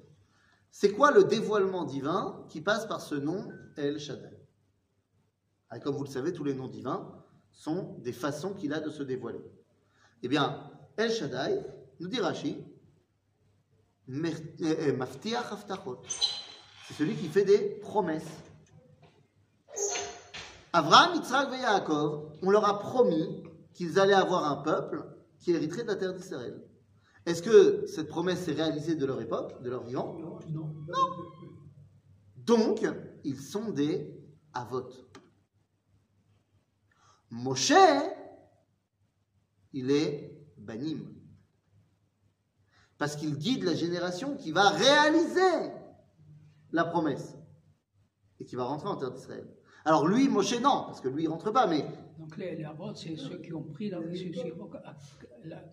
[0.71, 4.39] C'est quoi le dévoilement divin qui passe par ce nom El Shaddai?
[5.69, 7.13] Ah, Comme vous le savez, tous les noms divins
[7.53, 9.45] sont des façons qu'il a de se dévoiler.
[10.23, 11.61] Eh bien, El Shaddai,
[12.01, 12.65] nous dit Rashi,
[14.09, 14.99] eh, eh.
[16.89, 18.25] C'est celui qui fait des promesses.
[20.73, 23.45] Abraham, Yitzhak et Yaakov, on leur a promis
[23.75, 25.05] qu'ils allaient avoir un peuple
[25.39, 26.61] qui hériterait de la terre d'Israël.
[27.27, 30.39] Est-ce que cette promesse s'est réalisée de leur époque, de leur vivant Non.
[32.37, 32.85] Donc,
[33.25, 34.19] ils sont des
[34.53, 34.89] avot.
[37.31, 37.73] Moshe,
[39.73, 41.15] il est banim.
[42.99, 45.73] Parce qu'il guide la génération qui va réaliser
[46.73, 47.37] la promesse
[48.41, 49.47] et qui va rentrer en terre d'Israël.
[49.85, 51.87] Alors lui, Moshe, non, parce que lui, il rentre pas, mais
[52.19, 54.33] Donc les, les c'est ceux qui ont pris la, ceux-
[55.45, 55.65] la-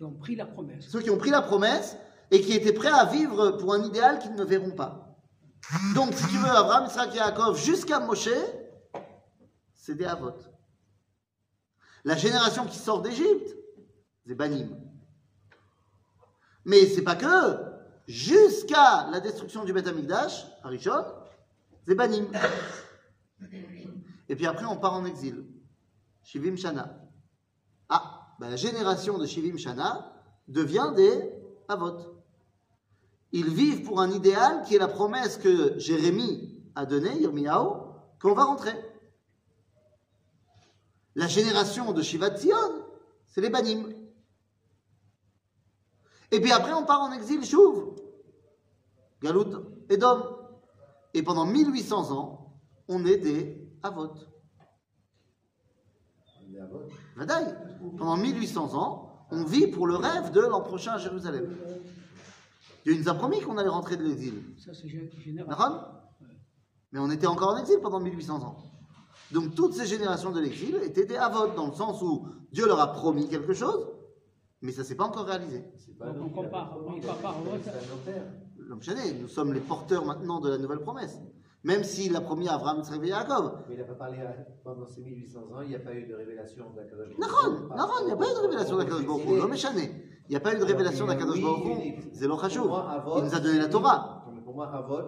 [0.00, 0.88] qui ont pris la promesse.
[0.88, 1.94] ceux qui ont pris la promesse
[2.30, 5.14] et qui étaient prêts à vivre pour un idéal qu'ils ne verront pas.
[5.94, 8.30] Donc, si tu veux, Abraham, Israël et jusqu'à Moshe,
[9.74, 10.32] c'est des Havot.
[12.04, 13.54] La génération qui sort d'Égypte,
[14.26, 14.70] c'est Banim.
[16.64, 17.58] Mais c'est pas que.
[18.08, 21.04] Jusqu'à la destruction du Beth Amikdash, Arishon,
[21.86, 22.26] c'est Banim.
[24.30, 25.44] Et puis après, on part en exil.
[26.22, 27.09] Shivim Shana.
[28.40, 30.14] Ah, ben la génération de Shivim Shana
[30.48, 31.30] devient des
[31.68, 31.98] Havot.
[33.32, 37.68] Ils vivent pour un idéal qui est la promesse que Jérémie a donnée, Yirmiyahu,
[38.20, 38.72] qu'on va rentrer.
[41.14, 42.86] La génération de Shivat Zion,
[43.26, 43.92] c'est les Banim.
[46.30, 47.94] Et puis après, on part en exil, Chouv,
[49.22, 50.38] Galout, Edom.
[51.12, 52.56] Et pendant 1800 ans,
[52.88, 54.14] on est des Havot.
[56.42, 56.90] On est à vote.
[57.16, 57.69] Vadaï.
[57.98, 61.56] Pendant 1800 ans, on vit pour le rêve de l'an prochain à Jérusalem.
[62.84, 64.34] Dieu nous a promis qu'on allait rentrer de l'exil.
[64.58, 65.48] Ça, c'est gé- général.
[65.50, 65.92] D'accord
[66.92, 68.56] Mais on était encore en exil pendant 1800 ans.
[69.32, 72.80] Donc toutes ces générations de l'exil étaient des avotes, dans le sens où Dieu leur
[72.80, 73.86] a promis quelque chose,
[74.62, 75.64] mais ça ne s'est pas encore réalisé.
[75.98, 77.60] Pas Donc, on compare, on compare au vote.
[77.62, 78.24] c'est à nos pères.
[78.68, 81.18] Donc, chané, nous sommes les porteurs maintenant de la nouvelle promesse.
[81.62, 83.52] Même s'il a promis à Abraham, Yitzhak et Yaakov.
[83.68, 86.06] Mais il n'a pas parlé à- pendant ces 1800 ans, il n'y a pas eu
[86.06, 89.38] de révélation d'Akadosh Naron, Naron, il n'y a pas eu de révélation d'Akadosh Baruch Hu,
[89.38, 89.56] non mais.
[90.28, 92.10] Il n'y a pas eu de révélation d'Akadosh Baruch Hu.
[92.14, 94.24] C'est Il nous a donné la Torah.
[94.34, 95.02] Mais pour moi, Avot,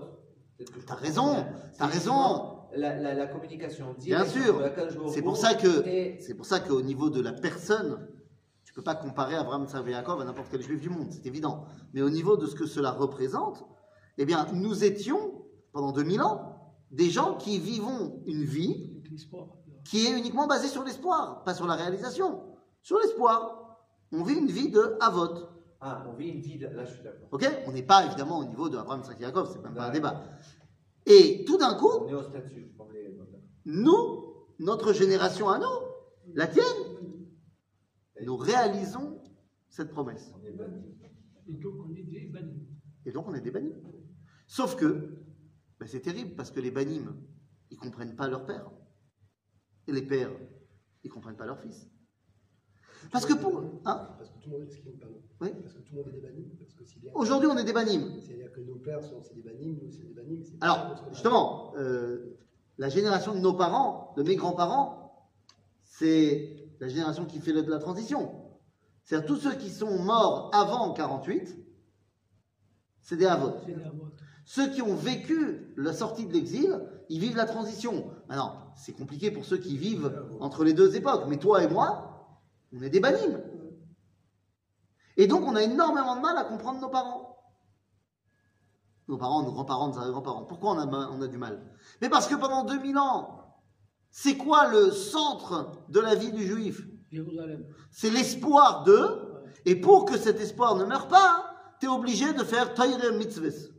[0.87, 1.45] T'as raison,
[1.79, 2.59] t'as raison.
[2.75, 4.59] La, la, la communication Bien sûr.
[4.59, 8.07] de Baruch C'est pour ça que, et- c'est pour ça qu'au niveau de la personne,
[8.65, 11.65] tu peux pas comparer Abraham, et Yaakov à n'importe quel juif du monde, c'est évident.
[11.95, 13.65] Mais au niveau de ce que cela représente,
[14.19, 15.32] eh bien, nous étions,
[15.73, 19.03] pendant 2000 ans, des gens qui vivons une vie
[19.85, 22.43] qui est uniquement basée sur l'espoir, pas sur la réalisation.
[22.83, 23.59] Sur l'espoir.
[24.13, 25.47] On vit une vie de Havot.
[25.81, 27.29] Ah, on vit une vie, de- là je suis d'accord.
[27.33, 27.49] Ok?
[27.67, 30.23] On n'est pas évidemment au niveau de Abraham, Yaakov, c'est même pas un débat.
[31.07, 33.17] Et tout d'un coup, On est au statut, comme les.
[33.65, 36.65] nous, notre génération à nous, la tienne,
[38.25, 39.19] nous réalisons
[39.69, 40.33] cette promesse.
[40.41, 40.95] On est bannis.
[41.49, 42.69] Et donc on est des bannis.
[43.05, 43.73] Et donc on est des banim.
[44.47, 45.22] Sauf que,
[45.83, 47.13] ben, c'est terrible parce que les banim,
[47.71, 48.71] ils comprennent pas leur père.
[49.89, 50.31] Et les pères,
[51.03, 51.89] ils comprennent pas leur fils.
[53.11, 53.59] Parce que pour.
[53.85, 54.15] Hein?
[54.17, 55.21] Parce que tout le monde, excuse-moi, pardon.
[55.41, 55.51] Oui.
[55.61, 56.45] Parce que tout le monde est des banim.
[57.15, 58.21] Aujourd'hui, on est des banim.
[58.21, 60.41] C'est-à-dire que nos pères sont c'est des banim, nous c'est des banim.
[60.61, 62.39] Alors, justement, euh,
[62.79, 65.29] la génération de nos parents, de mes grands-parents,
[65.83, 68.53] c'est la génération qui fait le- de la transition.
[69.03, 71.59] C'est-à-dire tous ceux qui sont morts avant 48,
[73.01, 73.57] c'est des avots.
[74.45, 78.11] Ceux qui ont vécu la sortie de l'exil, ils vivent la transition.
[78.29, 82.39] Maintenant, c'est compliqué pour ceux qui vivent entre les deux époques, mais toi et moi,
[82.77, 83.41] on est des banim.
[85.17, 87.29] Et donc, on a énormément de mal à comprendre nos parents.
[89.09, 90.45] Nos parents, nos grands-parents, nos arrière-grands-parents.
[90.45, 91.63] Pourquoi on a, ma- on a du mal?
[92.01, 93.39] Mais parce que pendant 2000 ans,
[94.11, 96.81] c'est quoi le centre de la vie du juif?
[97.11, 97.67] Jérusalem.
[97.91, 99.29] C'est l'espoir d'eux.
[99.67, 101.45] Et pour que cet espoir ne meure pas,
[101.79, 103.72] tu es obligé de faire Taïre Mitzvahs.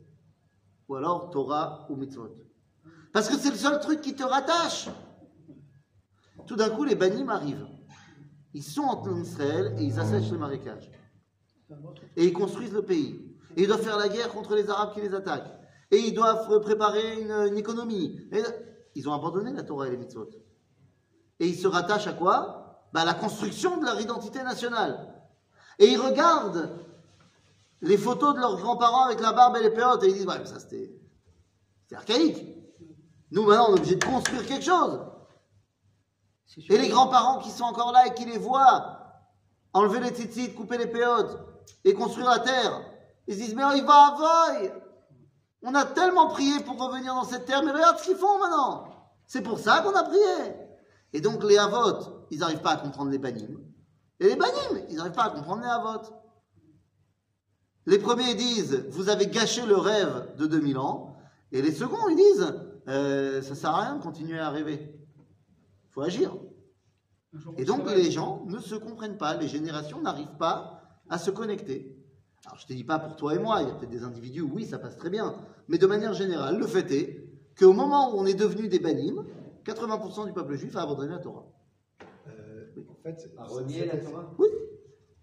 [0.88, 2.36] Ou alors Torah ou mitzvot.
[3.12, 4.88] Parce que c'est le seul truc qui te rattache.
[6.46, 7.66] Tout d'un coup, les banim arrivent.
[8.52, 10.90] Ils sont en Israël et ils assèchent les marécages.
[12.16, 13.36] Et ils construisent le pays.
[13.56, 15.50] Et ils doivent faire la guerre contre les Arabes qui les attaquent.
[15.90, 18.20] Et ils doivent préparer une, une économie.
[18.32, 18.42] Et
[18.94, 20.28] ils ont abandonné la Torah et les mitzvot.
[21.40, 22.88] Et ils se rattachent à quoi?
[22.92, 25.14] Bah, À la construction de leur identité nationale.
[25.78, 26.70] Et ils regardent
[27.80, 30.38] les photos de leurs grands-parents avec la barbe et les péotes et ils disent Ouais,
[30.38, 30.90] mais ça c'était
[31.94, 32.44] archaïque.
[33.30, 35.00] Nous maintenant on est obligé de construire quelque chose.
[36.68, 38.98] Et les grands-parents qui sont encore là et qui les voient
[39.72, 41.36] enlever les tzitzit, couper les péotes
[41.84, 42.80] et construire la terre,
[43.26, 44.72] ils se disent Mais oh, il va avoy
[45.62, 48.84] On a tellement prié pour revenir dans cette terre, mais regarde ce qu'ils font maintenant
[49.26, 50.54] C'est pour ça qu'on a prié
[51.12, 53.58] Et donc les avotes, ils n'arrivent pas à comprendre les banim.
[54.20, 56.12] Et les banim, ils n'arrivent pas à comprendre les avotes.
[57.86, 61.16] Les premiers disent Vous avez gâché le rêve de 2000 ans.
[61.52, 62.54] Et les seconds, ils disent
[62.88, 64.80] euh, Ça sert à rien de continuer à rêver.
[64.80, 66.36] Il faut agir.
[67.56, 71.96] Et donc les gens ne se comprennent pas, les générations n'arrivent pas à se connecter.
[72.46, 74.42] Alors je te dis pas pour toi et moi, il y a peut-être des individus
[74.42, 75.34] où oui, ça passe très bien.
[75.68, 79.24] Mais de manière générale, le fait est qu'au moment où on est devenu des banim,
[79.64, 81.46] 80% du peuple juif a abandonné la Torah.
[82.28, 84.32] Euh, en fait, À renier la Torah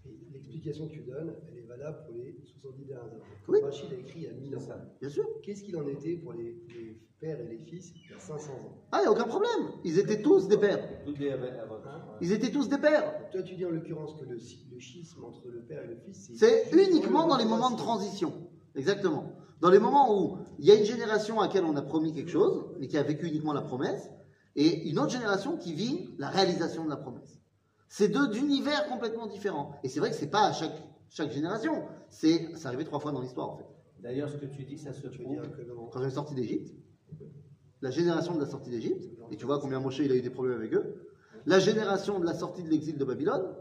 [0.06, 3.22] Et L'explication que tu donnes, elle est valable pour les 70 dernières années.
[3.48, 3.60] Oui.
[3.64, 4.62] Rachid a écrit il y a 1000 ans.
[5.00, 5.26] Bien sûr.
[5.44, 8.52] Qu'est-ce qu'il en était pour les, les pères et les fils il y a 500
[8.52, 8.78] ans?
[8.92, 9.72] Ah, il n'y a aucun problème.
[9.84, 10.88] Ils étaient tous des pères.
[11.08, 11.76] Les avots.
[12.22, 13.04] Ils étaient tous des pères.
[13.20, 15.96] Donc Toi, tu dis en l'occurrence que le, le schisme entre le père et le
[15.98, 18.34] fils, C'est uniquement dans les moments de transition.
[18.76, 19.34] Exactement.
[19.60, 22.32] Dans les moments où il y a une génération à laquelle on a promis quelque
[22.32, 24.10] chose, mais qui a vécu uniquement la promesse,
[24.56, 27.40] et une autre génération qui vit la réalisation de la promesse.
[27.88, 29.76] C'est deux univers complètement différents.
[29.84, 31.84] Et c'est vrai que c'est pas à chaque, chaque génération.
[32.10, 33.66] C'est, arrivé trois fois dans l'histoire, en fait.
[34.00, 35.42] D'ailleurs, ce que tu dis, ça se prouve.
[35.92, 36.74] Quand on est sorti d'Égypte,
[37.82, 40.30] la génération de la sortie d'Égypte, et tu vois combien Moshe il a eu des
[40.30, 41.08] problèmes avec eux,
[41.46, 43.56] la génération de la sortie de l'exil de Babylone,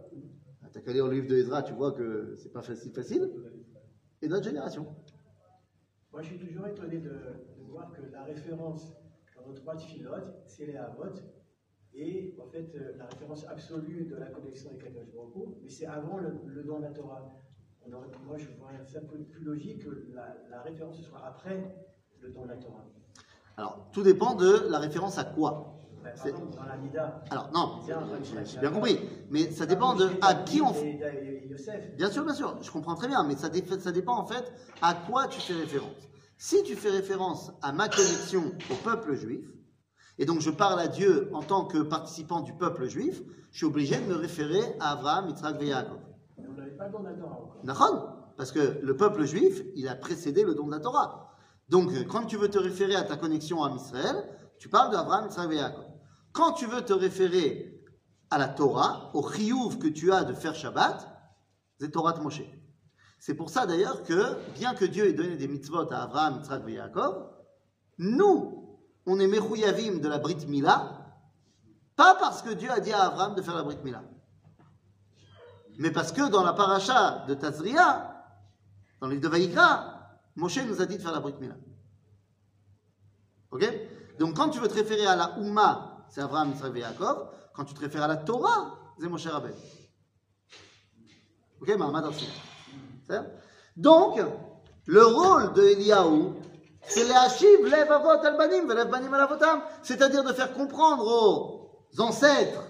[0.73, 3.31] t'as qu'à lire le livre de Ezra, tu vois que c'est pas facile, facile,
[4.23, 4.87] et notre génération.
[6.13, 8.93] Moi, je suis toujours étonné de, de voir que la référence
[9.37, 11.15] dans nos trois filotes, c'est les Havot,
[11.95, 15.87] et en fait, euh, la référence absolue de la connexion avec Kadosh Baruch mais c'est
[15.87, 17.33] avant le, le don de la Torah.
[17.87, 21.03] On aurait- moi, je vois ça un peu plus logique que la, la référence ce
[21.05, 21.75] soit après
[22.21, 22.85] le don de la Torah.
[23.57, 25.77] Alors, tout dépend de la référence à quoi.
[26.03, 27.81] Ben, exemple, dans la Nida, Alors, non,
[28.45, 28.99] j'ai bien compris,
[29.31, 30.73] mais ça dépend de à qui on...
[30.73, 31.97] Et, et- et Yosef.
[31.97, 34.53] Bien sûr, bien sûr, je comprends très bien, mais ça, dé- ça dépend en fait
[34.83, 36.09] à quoi tu fais référence.
[36.39, 39.47] Si tu fais référence à ma connexion au peuple juif,
[40.21, 43.67] et donc je parle à Dieu en tant que participant du peuple juif, je suis
[43.67, 45.99] obligé de me référer à Abraham, Yitzhak et Yaakov.
[46.37, 49.95] On n'avait pas le don de la Torah Parce que le peuple juif, il a
[49.95, 51.35] précédé le don de la Torah.
[51.71, 54.23] Donc, quand tu veux te référer à ta connexion à Israël,
[54.59, 55.87] tu parles d'Abraham, Yitzhak et Yaakov.
[56.33, 57.83] Quand tu veux te référer
[58.29, 61.09] à la Torah, au chiyuv que tu as de faire Shabbat,
[61.79, 62.43] c'est Torah de Moshe.
[63.19, 66.63] C'est pour ça d'ailleurs que, bien que Dieu ait donné des mitzvot à Abraham, Yitzhak
[66.69, 67.27] et Yaakov,
[67.97, 68.60] nous,
[69.11, 71.05] on est mechuyavim de la Brit Mila,
[71.97, 74.05] pas parce que Dieu a dit à Abraham de faire la Brit Mila,
[75.79, 78.25] mais parce que dans la paracha de Tazria,
[79.01, 81.57] dans le livre de Vaïkra, Moshe nous a dit de faire la Brit Mila.
[83.51, 83.65] Ok?
[84.21, 87.31] Donc quand tu veux te référer à la Oumma, c'est Abraham, Israël et Yaakov.
[87.53, 89.51] Quand tu te réfères à la Torah, c'est Moshe Rabbein.
[91.61, 91.69] Ok?
[91.77, 92.13] Mahamad
[93.77, 94.21] Donc,
[94.87, 96.35] le rôle de Eliyahu,
[96.87, 99.63] c'est les Hashiv, lev avot al banim, lev banim al avotam.
[99.83, 102.63] C'est-à-dire de faire comprendre aux ancêtres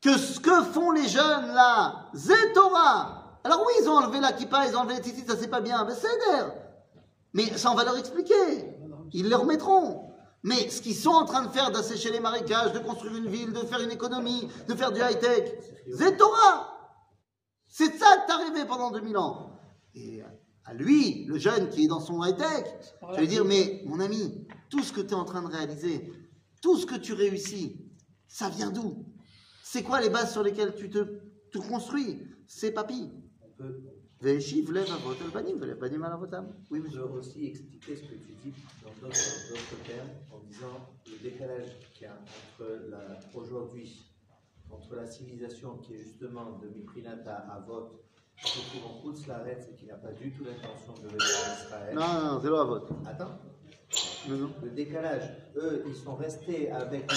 [0.00, 3.38] que ce que font les jeunes là, c'est Torah.
[3.44, 5.60] Alors oui, ils ont enlevé la kippa, ils ont enlevé les titis, ça c'est pas
[5.60, 6.52] bien, mais c'est d'air.
[7.32, 8.76] Mais ça on va leur expliquer.
[9.12, 10.02] Ils le remettront.
[10.42, 13.52] Mais ce qu'ils sont en train de faire, d'assécher les marécages, de construire une ville,
[13.52, 15.52] de faire une économie, de faire du high-tech,
[15.96, 16.72] c'est Torah.
[17.66, 19.50] C'est ça que t'as rêvé pendant 2000 ans.
[20.66, 22.64] À lui, le jeune qui est dans son high-tech,
[23.14, 26.12] je vais dire, mais mon ami, tout ce que tu es en train de réaliser,
[26.60, 27.80] tout ce que tu réussis,
[28.26, 29.06] ça vient d'où?
[29.62, 31.20] C'est quoi les bases sur lesquelles tu te,
[31.52, 32.20] te construis?
[32.46, 33.10] C'est papy.
[33.42, 33.80] On peut,
[34.18, 36.46] Ve'eshiv lev avot al banim, ve'lev banim al avotam.
[36.70, 37.02] Oui, on monsieur.
[37.02, 38.52] peut aussi expliquer ce que tu dis
[38.82, 44.10] dans d'autres termes en disant le décalage qu'il y a entre la, aujourd'hui,
[44.70, 48.05] entre la civilisation qui est justement de Miprinata à qui
[48.42, 51.64] se trouve en Koutz Laretz et qui n'a pas du tout l'intention de venir en
[51.64, 51.94] Israël.
[51.94, 52.86] Non, non, non, c'est avot.
[53.06, 53.38] Attends,
[54.28, 54.50] Non, non.
[54.62, 57.10] le décalage, eux, ils sont restés avec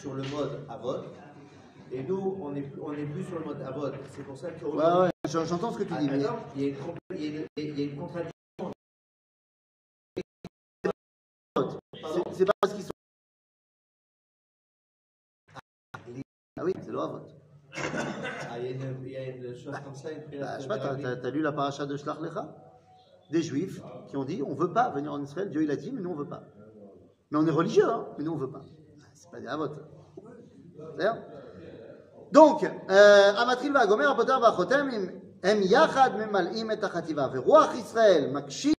[0.00, 1.04] sur le mode Avot.
[1.92, 3.86] Et nous, on n'est plus, on est plus sur le mode Avot.
[4.10, 6.20] C'est pour ça qu'aujourd'hui, Ouais, ouais, j'entends ce que tu dis, mais
[6.56, 6.76] il y a une,
[7.14, 8.32] il y a une- il y a une contradiction
[12.32, 12.90] c'est pas parce qu'ils sont.
[16.58, 17.26] Ah oui, c'est le Havot
[18.55, 20.55] Ah, il y a une, il y a une chose comme ça, une Bah, prière
[20.57, 22.45] je sais pas, t'as, t'as- t'as lu la paracha de Shlach Lecha
[23.29, 25.91] Des juifs qui ont dit on veut pas venir en Israël, Dieu il a dit,
[25.91, 26.43] mais nous on veut pas.
[27.31, 28.61] Mais on est religieux, hein, mais nous on veut pas.
[29.13, 29.73] C'est pas des Havot.
[30.97, 31.23] C'est-à-dire
[32.31, 35.09] Donc, euh, Amatril והגומר הפוטר והחותם הם-
[35.43, 38.73] הם יחד ממלאים את החטיבה, ורוח ישראל מקשיב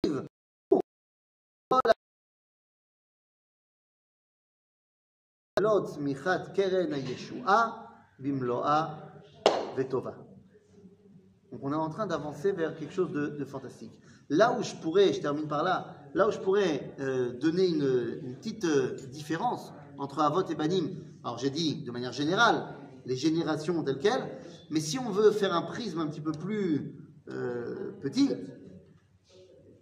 [5.58, 7.70] לעלות צמיחת קרן הישועה
[8.18, 8.98] במלואה
[9.77, 10.15] Vetova.
[11.51, 13.93] Donc on est en train d'avancer vers quelque chose de, fantastique.
[14.29, 18.35] Là où je pourrais, je termine par là, là où je pourrais euh, donner une,
[18.35, 20.89] petite euh, différence entre Avot et Banim,
[21.23, 24.27] alors j'ai dit de manière générale, les générations telles quelles,
[24.69, 26.93] mais si on veut faire un prisme un petit peu plus
[27.29, 28.29] euh, petit,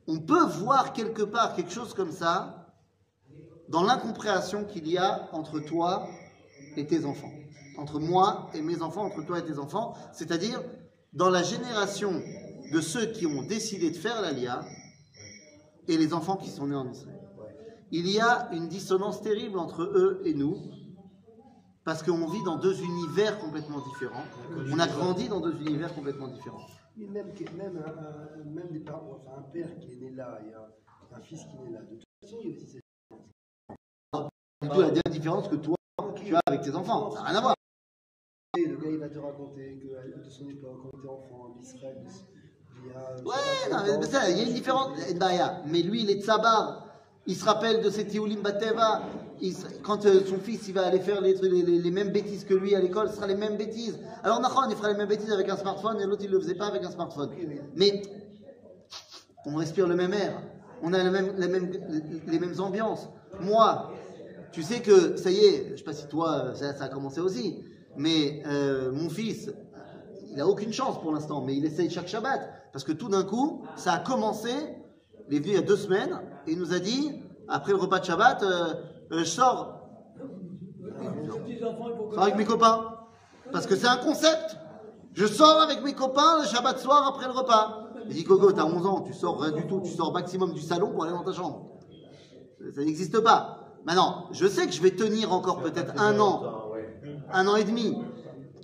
[0.08, 2.74] on peut voir quelque part quelque chose comme ça
[3.70, 6.08] dans l'incompréhension qu'il y a entre toi
[6.78, 7.32] et tes enfants.
[7.78, 10.62] Entre moi et mes enfants, entre toi et tes enfants, c'est-à-dire
[11.14, 12.22] dans la génération
[12.72, 14.66] de ceux qui ont décidé de faire l'Alia
[15.88, 17.20] et les enfants qui sont nés en Israël.
[17.92, 20.58] Il y a une dissonance terrible entre eux et nous,
[21.84, 24.24] parce qu'on vit dans deux univers complètement différents.
[24.72, 26.66] On a grandi dans deux univers complètement différents.
[26.98, 27.90] Mais même, même, un,
[28.42, 31.42] un- même des parents, enfin, un père qui est né là et un, un fils
[31.42, 32.82] qui est né là, de toute façon, il y a aussi cette
[35.06, 35.75] la différence que toi,
[36.26, 37.12] tu avec tes enfants.
[37.12, 37.56] Ça n'a rien à voir.
[38.58, 41.98] Le gars, il va te raconter que de son époque, quand enfant, en Israël,
[42.84, 43.16] il y a.
[43.24, 44.98] Ouais, non, mais ça, il y a une différence.
[45.68, 46.86] Mais lui, il est tsabar.
[47.28, 49.02] Il se rappelle de ses Théoulim Bateva.
[49.84, 53.10] Quand euh, son fils il va aller faire les, mêmes bêtises que lui à l'école,
[53.10, 54.00] ce sera les mêmes bêtises.
[54.24, 56.40] Alors, Nahon, il fera les mêmes bêtises avec un smartphone et l'autre, il ne le
[56.40, 57.32] faisait pas avec un smartphone.
[57.76, 58.02] Mais
[59.46, 60.42] on respire le même air.
[60.82, 61.34] On a mêmes,
[62.28, 63.10] les mêmes ambiances.
[63.42, 63.92] Moi,
[64.56, 67.62] tu sais que, ça y est, je sais pas si toi, ça, a commencé aussi,
[67.98, 69.52] mais euh, mon fils,
[70.32, 72.40] il a aucune chance pour l'instant, mais il essaye chaque Shabbat.
[72.72, 74.50] Parce que tout d'un coup, ça a commencé,
[75.30, 77.78] il est venu il y a deux semaines, et il nous a dit, après le
[77.80, 78.74] repas de Shabbat, euh,
[79.12, 79.90] euh, je sors,
[82.16, 82.96] avec mes copains.
[83.52, 84.56] Parce que c'est un concept.
[85.12, 87.90] Je sors avec mes copains le Shabbat soir après le repas.
[88.08, 90.62] Il dit, Coco, t'as 11 ans, tu sors rien du tout, tu sors maximum du
[90.62, 91.72] salon pour aller dans ta chambre.
[92.74, 93.65] Ça n'existe pas.
[93.86, 96.42] Maintenant, je sais que je vais tenir encore peut-être un an,
[97.32, 97.96] un an et demi.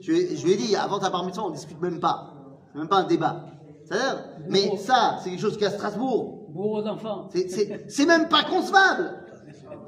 [0.02, 2.34] Je, lui ai- je lui ai dit, avant ta bar mitzvah, on discute même pas.
[2.74, 3.46] C'est même pas un débat.
[3.86, 7.30] C'est-à-dire, mais ça, c'est quelque chose qu'à Strasbourg, Bourreau d'enfants.
[7.88, 9.18] c'est- même pas concevable.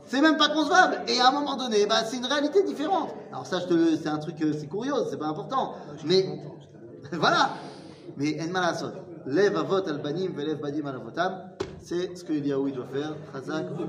[0.05, 1.01] C'est même pas concevable.
[1.07, 3.09] Et à un moment donné, bah, c'est une réalité différente.
[3.31, 3.59] Alors ça,
[4.01, 5.73] c'est un truc, euh, c'est curieux, c'est pas important.
[6.05, 6.25] Mais
[7.13, 7.49] voilà.
[8.17, 8.87] Mais en malasot.
[9.25, 11.31] Lève avot al banim velève badim al avotam.
[11.85, 13.13] C'est ce que Eliaou doit faire.
[13.33, 13.83] Chazak ou